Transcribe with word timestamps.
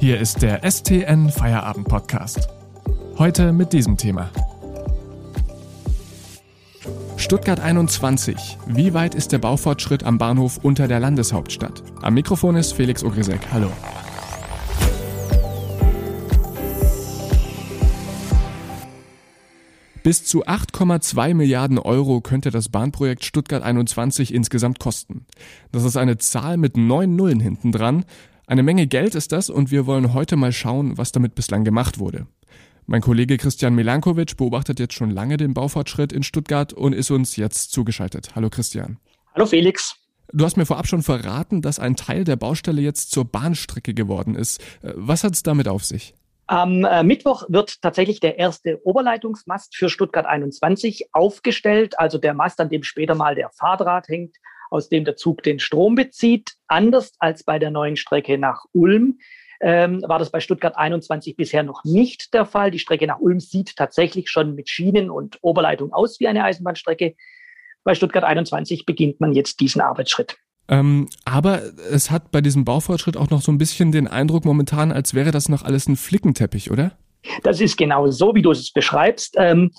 Hier 0.00 0.18
ist 0.18 0.40
der 0.40 0.62
STN 0.64 1.28
Feierabend 1.28 1.86
Podcast. 1.86 2.48
Heute 3.18 3.52
mit 3.52 3.74
diesem 3.74 3.98
Thema. 3.98 4.30
Stuttgart 7.18 7.60
21. 7.60 8.56
Wie 8.66 8.94
weit 8.94 9.14
ist 9.14 9.30
der 9.32 9.38
Baufortschritt 9.40 10.02
am 10.04 10.16
Bahnhof 10.16 10.56
unter 10.62 10.88
der 10.88 11.00
Landeshauptstadt? 11.00 11.82
Am 12.00 12.14
Mikrofon 12.14 12.56
ist 12.56 12.72
Felix 12.72 13.04
Ogrisek. 13.04 13.52
Hallo. 13.52 13.70
Bis 20.02 20.24
zu 20.24 20.46
8,2 20.46 21.34
Milliarden 21.34 21.78
Euro 21.78 22.22
könnte 22.22 22.50
das 22.50 22.70
Bahnprojekt 22.70 23.22
Stuttgart 23.22 23.62
21 23.62 24.32
insgesamt 24.32 24.78
kosten. 24.78 25.26
Das 25.72 25.84
ist 25.84 25.98
eine 25.98 26.16
Zahl 26.16 26.56
mit 26.56 26.78
neun 26.78 27.16
Nullen 27.16 27.38
hinten 27.38 27.70
dran. 27.70 28.06
Eine 28.50 28.64
Menge 28.64 28.88
Geld 28.88 29.14
ist 29.14 29.30
das 29.30 29.48
und 29.48 29.70
wir 29.70 29.86
wollen 29.86 30.12
heute 30.12 30.34
mal 30.34 30.50
schauen, 30.50 30.98
was 30.98 31.12
damit 31.12 31.36
bislang 31.36 31.62
gemacht 31.62 32.00
wurde. 32.00 32.26
Mein 32.84 33.00
Kollege 33.00 33.36
Christian 33.36 33.76
Milankovic 33.76 34.36
beobachtet 34.36 34.80
jetzt 34.80 34.94
schon 34.94 35.10
lange 35.10 35.36
den 35.36 35.54
Baufortschritt 35.54 36.12
in 36.12 36.24
Stuttgart 36.24 36.72
und 36.72 36.92
ist 36.92 37.12
uns 37.12 37.36
jetzt 37.36 37.70
zugeschaltet. 37.70 38.34
Hallo 38.34 38.50
Christian. 38.50 38.98
Hallo 39.36 39.46
Felix. 39.46 39.94
Du 40.32 40.44
hast 40.44 40.56
mir 40.56 40.66
vorab 40.66 40.88
schon 40.88 41.04
verraten, 41.04 41.62
dass 41.62 41.78
ein 41.78 41.94
Teil 41.94 42.24
der 42.24 42.34
Baustelle 42.34 42.80
jetzt 42.80 43.12
zur 43.12 43.24
Bahnstrecke 43.24 43.94
geworden 43.94 44.34
ist. 44.34 44.60
Was 44.82 45.22
hat 45.22 45.34
es 45.34 45.44
damit 45.44 45.68
auf 45.68 45.84
sich? 45.84 46.12
Am 46.48 46.84
äh, 46.84 47.04
Mittwoch 47.04 47.44
wird 47.50 47.80
tatsächlich 47.82 48.18
der 48.18 48.40
erste 48.40 48.84
Oberleitungsmast 48.84 49.76
für 49.76 49.88
Stuttgart 49.88 50.26
21 50.26 51.10
aufgestellt, 51.12 52.00
also 52.00 52.18
der 52.18 52.34
Mast, 52.34 52.60
an 52.60 52.68
dem 52.68 52.82
später 52.82 53.14
mal 53.14 53.36
der 53.36 53.50
Fahrdraht 53.50 54.08
hängt, 54.08 54.34
aus 54.70 54.88
dem 54.88 55.04
der 55.04 55.16
Zug 55.16 55.42
den 55.42 55.58
Strom 55.58 55.94
bezieht. 55.94 56.52
Anders 56.68 57.12
als 57.18 57.44
bei 57.44 57.58
der 57.58 57.70
neuen 57.70 57.96
Strecke 57.96 58.38
nach 58.38 58.64
Ulm 58.72 59.18
ähm, 59.60 60.02
war 60.06 60.18
das 60.18 60.30
bei 60.30 60.40
Stuttgart 60.40 60.76
21 60.76 61.36
bisher 61.36 61.62
noch 61.62 61.84
nicht 61.84 62.32
der 62.32 62.46
Fall. 62.46 62.70
Die 62.70 62.78
Strecke 62.78 63.06
nach 63.06 63.18
Ulm 63.20 63.40
sieht 63.40 63.76
tatsächlich 63.76 64.30
schon 64.30 64.54
mit 64.54 64.68
Schienen 64.68 65.10
und 65.10 65.38
Oberleitung 65.42 65.92
aus 65.92 66.18
wie 66.20 66.28
eine 66.28 66.44
Eisenbahnstrecke. 66.44 67.14
Bei 67.84 67.94
Stuttgart 67.94 68.24
21 68.24 68.86
beginnt 68.86 69.20
man 69.20 69.32
jetzt 69.32 69.60
diesen 69.60 69.80
Arbeitsschritt. 69.80 70.38
Ähm, 70.68 71.08
aber 71.24 71.62
es 71.90 72.10
hat 72.10 72.30
bei 72.30 72.40
diesem 72.40 72.64
Baufortschritt 72.64 73.16
auch 73.16 73.28
noch 73.30 73.42
so 73.42 73.50
ein 73.50 73.58
bisschen 73.58 73.92
den 73.92 74.06
Eindruck 74.06 74.44
momentan, 74.44 74.92
als 74.92 75.14
wäre 75.14 75.32
das 75.32 75.48
noch 75.48 75.62
alles 75.62 75.88
ein 75.88 75.96
Flickenteppich, 75.96 76.70
oder? 76.70 76.92
Das 77.42 77.60
ist 77.60 77.76
genau 77.76 78.08
so, 78.10 78.34
wie 78.34 78.42
du 78.42 78.52
es 78.52 78.72
beschreibst. 78.72 79.34
Ähm, 79.36 79.72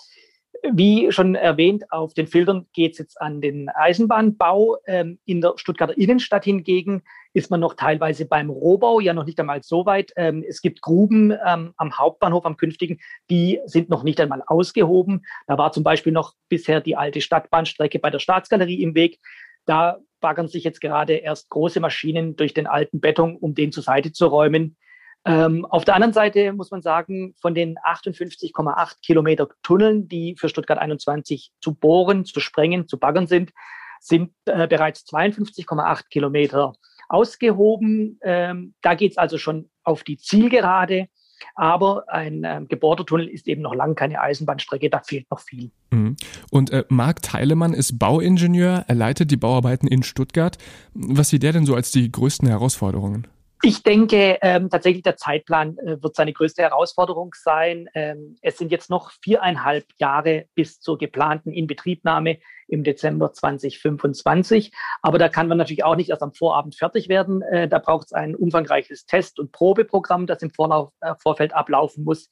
wie 0.64 1.12
schon 1.12 1.36
erwähnt, 1.36 1.92
auf 1.92 2.14
den 2.14 2.28
Filtern 2.28 2.68
geht 2.74 2.94
es 2.94 2.98
jetzt 3.00 3.22
an 3.22 3.42
den 3.42 3.70
Eisenbahnbau. 3.70 4.78
Ähm, 4.86 5.20
in 5.26 5.42
der 5.42 5.54
Stuttgarter 5.56 5.98
Innenstadt 5.98 6.44
hingegen 6.44 7.04
ist 7.34 7.50
man 7.50 7.60
noch 7.60 7.76
teilweise 7.76 8.26
beim 8.26 8.50
Rohbau, 8.50 9.00
ja 9.00 9.14
noch 9.14 9.26
nicht 9.26 9.40
einmal 9.40 9.64
so 9.64 9.86
weit. 9.86 10.12
Ähm, 10.16 10.44
es 10.48 10.62
gibt 10.62 10.82
Gruben 10.82 11.32
ähm, 11.32 11.74
am 11.78 11.98
Hauptbahnhof, 11.98 12.46
am 12.46 12.58
künftigen, 12.58 13.00
die 13.30 13.60
sind 13.66 13.90
noch 13.90 14.04
nicht 14.04 14.20
einmal 14.20 14.44
ausgehoben. 14.46 15.26
Da 15.48 15.58
war 15.58 15.72
zum 15.72 15.84
Beispiel 15.84 16.14
noch 16.14 16.34
bisher 16.50 16.82
die 16.82 16.96
alte 16.96 17.22
Stadtbahnstrecke 17.22 18.00
bei 18.00 18.10
der 18.10 18.20
Staatsgalerie 18.20 18.82
im 18.82 18.96
Weg. 18.96 19.20
Da 19.66 20.00
baggern 20.20 20.48
sich 20.48 20.64
jetzt 20.64 20.82
gerade 20.82 21.14
erst 21.14 21.50
große 21.50 21.80
Maschinen 21.80 22.36
durch 22.36 22.54
den 22.54 22.68
alten 22.68 23.00
Beton, 23.00 23.36
um 23.38 23.56
den 23.56 23.72
zur 23.72 23.84
Seite 23.84 24.12
zu 24.12 24.28
räumen. 24.28 24.78
Ähm, 25.24 25.66
auf 25.66 25.86
der 25.86 25.96
anderen 25.96 26.14
Seite 26.14 26.52
muss 26.54 26.72
man 26.72 26.82
sagen, 26.82 27.36
von 27.40 27.54
den 27.54 27.78
58,8 27.78 29.02
Kilometer 29.06 29.48
Tunneln, 29.62 30.08
die 30.08 30.36
für 30.38 30.50
Stuttgart 30.50 30.80
21 30.80 31.52
zu 31.62 31.76
bohren, 31.76 32.26
zu 32.26 32.40
sprengen, 32.40 32.88
zu 32.88 32.98
baggern 32.98 33.28
sind, 33.28 33.52
sind 34.00 34.32
äh, 34.46 34.68
bereits 34.68 35.06
52,8 35.06 36.10
Kilometer 36.10 36.74
ausgehoben. 37.08 38.20
Ähm, 38.24 38.74
da 38.82 38.96
geht 38.96 39.12
es 39.12 39.18
also 39.18 39.38
schon 39.38 39.70
auf 39.84 40.04
die 40.04 40.18
Zielgerade. 40.18 41.08
Aber 41.56 42.06
ein 42.08 42.44
ähm, 42.46 42.68
gebohrter 42.68 43.06
Tunnel 43.06 43.28
ist 43.28 43.48
eben 43.48 43.62
noch 43.64 43.74
lange 43.74 43.96
keine 43.96 44.22
Eisenbahnstrecke, 44.22 44.90
da 44.90 45.00
fehlt 45.00 45.30
noch 45.32 45.40
viel. 45.40 45.72
Mhm. 45.92 46.16
Und 46.52 46.72
äh, 46.72 46.86
Marc 46.90 47.24
Teilemann 47.24 47.74
ist 47.74 47.98
Bauingenieur, 47.98 48.86
er 48.88 48.96
leitet 48.96 49.32
die 49.32 49.38
Bauarbeiten 49.38 49.88
in 49.88 50.04
Stuttgart. 50.04 50.58
Was 50.94 51.30
sieht 51.30 51.44
der 51.44 51.54
denn 51.54 51.66
so 51.66 51.76
als 51.76 51.92
die 51.92 52.12
größten 52.12 52.48
Herausforderungen? 52.48 53.28
Ich 53.64 53.84
denke 53.84 54.40
ähm, 54.42 54.70
tatsächlich, 54.72 55.04
der 55.04 55.18
Zeitplan 55.18 55.78
äh, 55.78 56.02
wird 56.02 56.16
seine 56.16 56.34
größte 56.34 56.64
Herausforderung 56.64 57.36
sein. 57.36 57.88
Ähm, 57.94 58.36
es 58.42 58.58
sind 58.58 58.72
jetzt 58.72 58.90
noch 58.90 59.12
viereinhalb 59.22 59.86
Jahre 59.98 60.46
bis 60.56 60.80
zur 60.80 60.98
geplanten 60.98 61.52
Inbetriebnahme 61.52 62.40
im 62.68 62.84
Dezember 62.84 63.34
2025. 63.34 64.72
Aber 65.04 65.20
da 65.20 65.30
kann 65.30 65.48
man 65.48 65.60
natürlich 65.60 65.84
auch 65.84 65.96
nicht 65.96 66.10
erst 66.10 66.24
am 66.24 66.34
Vorabend 66.34 66.76
fertig 66.76 67.08
werden. 67.08 67.44
Äh, 67.44 67.68
da 67.68 67.78
braucht 67.78 68.08
es 68.08 68.14
ein 68.14 68.36
umfangreiches 68.36 69.06
Test- 69.06 69.40
und 69.40 69.52
Probeprogramm, 69.52 70.26
das 70.26 70.42
im 70.42 70.50
Vorlauf, 70.50 70.92
äh, 71.02 71.14
Vorfeld 71.22 71.54
ablaufen 71.54 72.04
muss. 72.04 72.30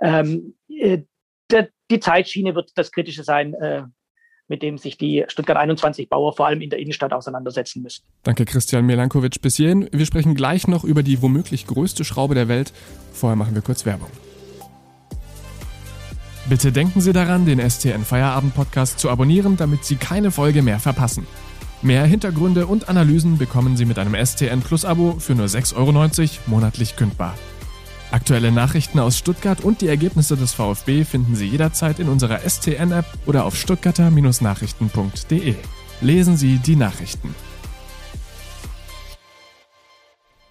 Ähm, 0.00 0.56
äh, 0.68 1.02
der, 1.52 1.68
die 1.92 2.00
Zeitschiene 2.00 2.56
wird 2.56 2.72
das 2.74 2.90
Kritische 2.90 3.22
sein, 3.22 3.54
äh, 3.54 3.84
mit 4.48 4.62
dem 4.62 4.78
sich 4.78 4.98
die 4.98 5.24
Stuttgart 5.28 5.56
21 5.56 6.08
Bauer 6.08 6.34
vor 6.34 6.46
allem 6.46 6.60
in 6.60 6.70
der 6.70 6.78
Innenstadt 6.78 7.12
auseinandersetzen 7.12 7.82
müssen. 7.82 8.04
Danke, 8.22 8.44
Christian 8.44 8.84
Milankovic. 8.86 9.40
Bis 9.40 9.56
hierhin. 9.56 9.88
Wir 9.92 10.06
sprechen 10.06 10.34
gleich 10.34 10.68
noch 10.68 10.84
über 10.84 11.02
die 11.02 11.22
womöglich 11.22 11.66
größte 11.66 12.04
Schraube 12.04 12.34
der 12.34 12.48
Welt. 12.48 12.72
Vorher 13.12 13.36
machen 13.36 13.54
wir 13.54 13.62
kurz 13.62 13.86
Werbung. 13.86 14.10
Bitte 16.48 16.72
denken 16.72 17.00
Sie 17.00 17.12
daran, 17.12 17.46
den 17.46 17.60
STN 17.60 18.04
Feierabend 18.04 18.54
Podcast 18.54 18.98
zu 18.98 19.08
abonnieren, 19.08 19.56
damit 19.56 19.84
Sie 19.84 19.96
keine 19.96 20.30
Folge 20.30 20.62
mehr 20.62 20.80
verpassen. 20.80 21.26
Mehr 21.82 22.04
Hintergründe 22.04 22.66
und 22.66 22.88
Analysen 22.88 23.38
bekommen 23.38 23.76
Sie 23.76 23.84
mit 23.84 23.98
einem 23.98 24.14
STN 24.14 24.60
Plus 24.60 24.84
Abo 24.84 25.16
für 25.18 25.34
nur 25.34 25.46
6,90 25.46 25.76
Euro 25.76 26.40
monatlich 26.46 26.96
kündbar. 26.96 27.34
Aktuelle 28.12 28.52
Nachrichten 28.52 28.98
aus 28.98 29.16
Stuttgart 29.16 29.64
und 29.64 29.80
die 29.80 29.88
Ergebnisse 29.88 30.36
des 30.36 30.52
VfB 30.52 31.04
finden 31.04 31.34
Sie 31.34 31.46
jederzeit 31.46 31.98
in 31.98 32.10
unserer 32.10 32.40
STN-App 32.46 33.06
oder 33.24 33.46
auf 33.46 33.56
stuttgarter-nachrichten.de. 33.56 35.54
Lesen 36.02 36.36
Sie 36.36 36.58
die 36.58 36.76
Nachrichten. 36.76 37.34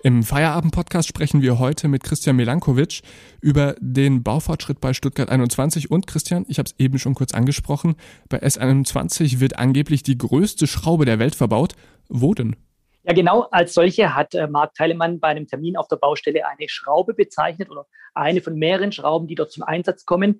Im 0.01 0.23
Feierabend-Podcast 0.23 1.07
sprechen 1.07 1.44
wir 1.44 1.59
heute 1.59 1.88
mit 1.88 2.03
Christian 2.03 2.35
Milankovic 2.35 3.03
über 3.41 3.75
den 3.79 4.23
Baufortschritt 4.23 4.81
bei 4.81 4.93
Stuttgart 4.93 5.29
21 5.29 5.91
und 5.91 6.07
Christian, 6.07 6.45
ich 6.47 6.57
habe 6.57 6.67
es 6.67 6.73
eben 6.79 6.97
schon 6.97 7.13
kurz 7.13 7.35
angesprochen, 7.35 7.93
bei 8.28 8.41
S21 8.41 9.39
wird 9.39 9.59
angeblich 9.59 10.01
die 10.01 10.17
größte 10.17 10.66
Schraube 10.66 11.05
der 11.05 11.19
Welt 11.19 11.35
verbaut. 11.35 11.75
Wo 12.09 12.33
denn? 12.33 12.55
Ja, 13.03 13.13
genau 13.13 13.47
als 13.51 13.73
solche 13.73 14.16
hat 14.16 14.35
äh, 14.35 14.47
Marc 14.47 14.75
Teilemann 14.75 15.19
bei 15.19 15.29
einem 15.29 15.47
Termin 15.47 15.75
auf 15.75 15.88
der 15.88 15.95
Baustelle 15.95 16.45
eine 16.45 16.69
Schraube 16.69 17.13
bezeichnet 17.13 17.72
oder 17.72 17.88
eine 18.13 18.41
von 18.41 18.56
mehreren 18.56 18.91
Schrauben, 18.91 19.28
die 19.28 19.35
dort 19.35 19.51
zum 19.51 19.63
Einsatz 19.63 20.06
kommen. 20.06 20.39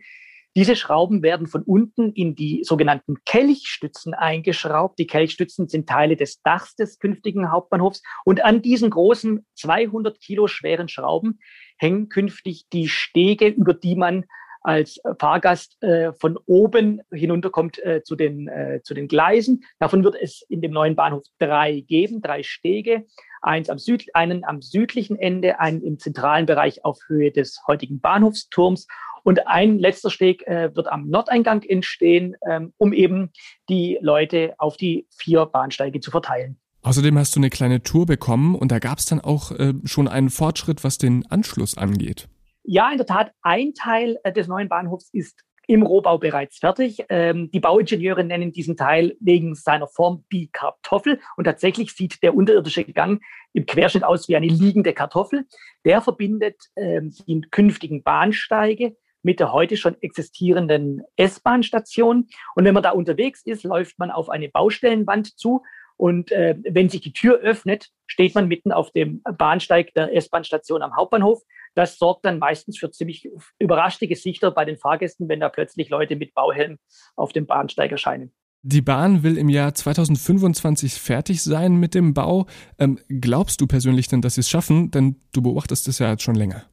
Diese 0.56 0.76
Schrauben 0.76 1.24
werden 1.24 1.48
von 1.48 1.64
unten 1.64 2.12
in 2.12 2.36
die 2.36 2.64
sogenannten 2.66 3.24
Kelchstützen 3.26 4.14
eingeschraubt. 4.14 5.00
Die 5.00 5.08
Kelchstützen 5.08 5.70
sind 5.70 5.88
Teile 5.88 6.18
des 6.18 6.42
Dachs 6.42 6.76
des 6.76 7.00
künftigen 7.00 7.52
Hauptbahnhofs. 7.52 8.04
Und 8.26 8.44
an 8.44 8.62
diesen 8.62 8.90
großen 8.90 9.46
200 9.56 10.20
Kilo 10.20 10.48
schweren 10.48 10.90
Schrauben 10.90 11.40
hängen 11.78 12.10
künftig 12.10 12.68
die 12.74 12.90
Stege, 12.90 13.48
über 13.48 13.74
die 13.74 13.96
man 13.96 14.26
als 14.62 15.00
Fahrgast 15.20 15.82
äh, 15.84 16.14
von 16.14 16.38
oben 16.46 17.02
hinunterkommt 17.12 17.84
äh, 17.84 18.04
zu, 18.04 18.16
den, 18.16 18.48
äh, 18.48 18.82
zu 18.84 18.94
den 18.94 19.08
Gleisen. 19.08 19.64
Davon 19.80 20.04
wird 20.04 20.16
es 20.22 20.44
in 20.50 20.62
dem 20.62 20.72
neuen 20.72 20.96
Bahnhof 20.96 21.24
drei 21.40 21.82
geben, 21.82 22.22
drei 22.22 22.44
Stege. 22.44 23.06
Eins 23.42 23.70
am 23.70 23.80
Süd, 23.80 24.06
einen 24.14 24.44
am 24.44 24.62
südlichen 24.62 25.18
Ende, 25.18 25.60
einen 25.60 25.82
im 25.82 25.98
zentralen 25.98 26.46
Bereich 26.46 26.86
auf 26.86 27.00
Höhe 27.08 27.32
des 27.32 27.60
heutigen 27.68 28.00
Bahnhofsturms 28.00 28.88
und 29.24 29.48
ein 29.48 29.80
letzter 29.80 30.10
Steg 30.10 30.46
äh, 30.48 30.76
wird 30.76 30.88
am 30.88 31.08
Nordeingang 31.08 31.64
entstehen, 31.64 32.36
ähm, 32.48 32.74
um 32.78 32.94
eben 32.94 33.32
die 33.70 33.98
Leute 34.02 34.56
auf 34.58 34.78
die 34.78 35.08
vier 35.16 35.46
Bahnsteige 35.46 36.00
zu 36.00 36.12
verteilen. 36.12 36.58
Außerdem 36.84 37.18
hast 37.18 37.35
du 37.35 37.40
eine 37.40 37.52
kleine 37.52 37.84
Tour 37.84 38.08
bekommen 38.08 38.56
und 38.56 38.72
da 38.72 38.80
gab 38.80 38.97
es 38.97 39.06
dann 39.06 39.22
auch 39.22 39.52
äh, 39.52 39.74
schon 39.85 40.08
einen 40.08 40.30
Fortschritt, 40.30 40.84
was 40.84 40.97
den 40.97 41.26
Anschluss 41.28 41.78
angeht. 41.78 42.28
Ja, 42.63 42.91
in 42.91 42.97
der 42.97 43.08
Tat, 43.08 43.31
ein 43.41 43.73
Teil 43.73 44.17
äh, 44.23 44.31
des 44.31 44.47
neuen 44.47 44.69
Bahnhofs 44.69 45.09
ist 45.11 45.43
im 45.67 45.84
Rohbau 45.84 46.17
bereits 46.17 46.58
fertig. 46.58 47.05
Ähm, 47.09 47.49
die 47.52 47.59
Bauingenieure 47.59 48.23
nennen 48.23 48.52
diesen 48.52 48.75
Teil 48.75 49.16
wegen 49.19 49.55
seiner 49.55 49.87
Form 49.87 50.25
die 50.31 50.49
Kartoffel. 50.52 51.19
Und 51.37 51.46
tatsächlich 51.46 51.93
sieht 51.93 52.22
der 52.23 52.35
unterirdische 52.35 52.84
Gang 52.84 53.22
im 53.53 53.66
Querschnitt 53.66 54.03
aus 54.03 54.28
wie 54.28 54.35
eine 54.35 54.47
liegende 54.47 54.93
Kartoffel. 54.93 55.46
Der 55.85 56.02
verbindet 56.02 56.58
ähm, 56.75 57.13
die 57.28 57.41
künftigen 57.52 58.03
Bahnsteige 58.03 58.96
mit 59.23 59.40
der 59.40 59.53
heute 59.53 59.78
schon 59.78 59.96
existierenden 60.02 61.03
S-Bahn-Station. 61.16 62.28
Und 62.55 62.66
wenn 62.66 62.73
man 62.73 62.84
da 62.84 62.91
unterwegs 62.91 63.43
ist, 63.46 63.63
läuft 63.63 63.99
man 63.99 64.11
auf 64.11 64.29
eine 64.29 64.49
Baustellenwand 64.49 65.40
zu. 65.40 65.61
Und 65.96 66.31
äh, 66.31 66.55
wenn 66.63 66.90
sich 66.90 67.02
die 67.02 67.13
Tür 67.13 67.40
öffnet, 67.40 67.90
steht 68.08 68.34
man 68.34 68.47
mitten 68.47 68.72
auf 68.72 68.91
dem 68.91 69.22
Bahnsteig 69.37 69.93
der 69.93 70.16
S-Bahn-Station 70.16 70.81
am 70.81 70.96
Hauptbahnhof. 70.96 71.43
Das 71.76 71.97
sorgt 71.97 72.26
dann 72.26 72.40
meistens 72.40 72.78
für 72.78 72.91
ziemlich 72.91 73.29
überraschte 73.59 74.08
Gesichter 74.08 74.52
bei 74.52 74.66
den 74.66 74.78
Fahrgästen, 74.78 75.29
wenn 75.29 75.40
da 75.40 75.50
plötzlich 75.50 75.90
Leute 75.90 76.16
mit 76.16 76.34
Bauhelm 76.34 76.78
auf 77.16 77.32
dem 77.34 77.46
Bahnsteig 77.46 77.91
erscheinen. 77.91 78.32
Die 78.64 78.82
Bahn 78.82 79.23
will 79.23 79.38
im 79.38 79.50
Jahr 79.50 79.73
2025 79.73 80.94
fertig 80.94 81.41
sein 81.41 81.76
mit 81.76 81.96
dem 81.96 82.14
Bau. 82.14 82.46
Ähm, 82.78 83.00
glaubst 83.08 83.59
du 83.59 83.66
persönlich 83.66 84.08
denn, 84.08 84.22
dass 84.22 84.35
sie 84.35 84.41
es 84.41 84.50
schaffen? 84.50 84.91
Denn 84.91 85.16
du 85.32 85.41
beobachtest 85.41 85.88
es 85.88 85.97
ja 85.97 86.12
jetzt 86.12 86.22
schon 86.22 86.35
länger. 86.35 86.66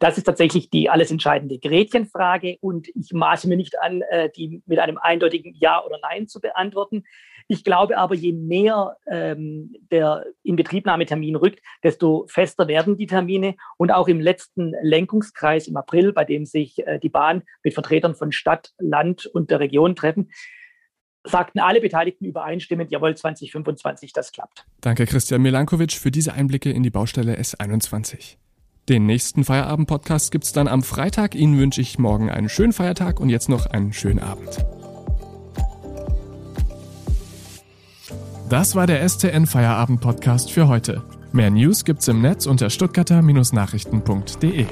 Das 0.00 0.18
ist 0.18 0.24
tatsächlich 0.24 0.70
die 0.70 0.90
alles 0.90 1.10
entscheidende 1.10 1.58
Gretchenfrage 1.58 2.58
und 2.60 2.88
ich 2.94 3.12
maße 3.12 3.48
mir 3.48 3.56
nicht 3.56 3.80
an, 3.80 4.02
äh, 4.02 4.30
die 4.30 4.62
mit 4.66 4.78
einem 4.78 4.98
eindeutigen 4.98 5.54
Ja 5.58 5.84
oder 5.84 5.98
Nein 6.02 6.28
zu 6.28 6.40
beantworten. 6.40 7.04
Ich 7.50 7.64
glaube 7.64 7.96
aber, 7.96 8.14
je 8.14 8.32
mehr 8.32 8.96
ähm, 9.10 9.74
der 9.90 10.26
Inbetriebnahmetermin 10.42 11.34
rückt, 11.36 11.60
desto 11.82 12.26
fester 12.28 12.68
werden 12.68 12.98
die 12.98 13.06
Termine. 13.06 13.54
Und 13.78 13.90
auch 13.90 14.06
im 14.06 14.20
letzten 14.20 14.74
Lenkungskreis 14.82 15.66
im 15.66 15.76
April, 15.78 16.12
bei 16.12 16.24
dem 16.24 16.44
sich 16.44 16.86
äh, 16.86 16.98
die 16.98 17.08
Bahn 17.08 17.42
mit 17.62 17.72
Vertretern 17.72 18.14
von 18.14 18.32
Stadt, 18.32 18.72
Land 18.78 19.24
und 19.24 19.50
der 19.50 19.60
Region 19.60 19.96
treffen, 19.96 20.30
sagten 21.24 21.58
alle 21.58 21.80
Beteiligten 21.80 22.26
übereinstimmend, 22.26 22.90
jawohl, 22.90 23.16
2025, 23.16 24.12
das 24.12 24.30
klappt. 24.32 24.66
Danke, 24.82 25.06
Christian 25.06 25.40
Milankovic, 25.40 25.92
für 25.92 26.10
diese 26.10 26.34
Einblicke 26.34 26.70
in 26.70 26.82
die 26.82 26.90
Baustelle 26.90 27.38
S21. 27.38 28.36
Den 28.88 29.04
nächsten 29.04 29.44
Feierabend-Podcast 29.44 30.32
gibt 30.32 30.44
es 30.44 30.52
dann 30.52 30.66
am 30.66 30.82
Freitag. 30.82 31.34
Ihnen 31.34 31.58
wünsche 31.58 31.82
ich 31.82 31.98
morgen 31.98 32.30
einen 32.30 32.48
schönen 32.48 32.72
Feiertag 32.72 33.20
und 33.20 33.28
jetzt 33.28 33.50
noch 33.50 33.66
einen 33.66 33.92
schönen 33.92 34.18
Abend. 34.18 34.64
Das 38.48 38.74
war 38.74 38.86
der 38.86 39.06
STN 39.06 39.46
Feierabend-Podcast 39.46 40.50
für 40.50 40.68
heute. 40.68 41.02
Mehr 41.32 41.50
News 41.50 41.84
gibt's 41.84 42.08
im 42.08 42.22
Netz 42.22 42.46
unter 42.46 42.70
stuttgarter-nachrichten.de. 42.70 44.64